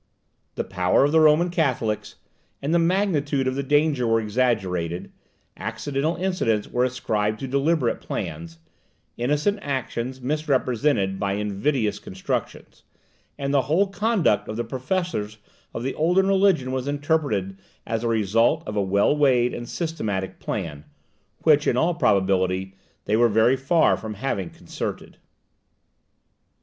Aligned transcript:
The 0.55 0.63
power 0.63 1.03
of 1.03 1.11
the 1.11 1.19
Roman 1.19 1.51
Catholics 1.51 2.15
and 2.59 2.73
the 2.73 2.79
magnitude 2.79 3.45
of 3.45 3.53
the 3.53 3.61
danger 3.61 4.07
were 4.07 4.19
exaggerated, 4.19 5.11
accidental 5.55 6.15
incidents 6.15 6.67
were 6.67 6.83
ascribed 6.83 7.39
to 7.41 7.47
deliberate 7.47 8.01
plans, 8.01 8.57
innocent 9.15 9.59
actions 9.61 10.19
misrepresented 10.19 11.19
by 11.19 11.33
invidious 11.33 11.99
constructions, 11.99 12.81
and 13.37 13.53
the 13.53 13.61
whole 13.69 13.85
conduct 13.85 14.47
of 14.47 14.57
the 14.57 14.63
professors 14.63 15.37
of 15.71 15.83
the 15.83 15.93
olden 15.93 16.25
religion 16.27 16.71
was 16.71 16.87
interpreted 16.87 17.59
as 17.85 18.01
the 18.01 18.07
result 18.07 18.63
of 18.65 18.75
a 18.75 18.81
well 18.81 19.15
weighed 19.15 19.53
and 19.53 19.69
systematic 19.69 20.39
plan, 20.39 20.83
which, 21.43 21.67
in 21.67 21.77
all 21.77 21.93
probability, 21.93 22.73
they 23.05 23.15
were 23.15 23.29
very 23.29 23.55
far 23.55 23.95
from 23.95 24.15
having 24.15 24.49
concerted. 24.49 25.17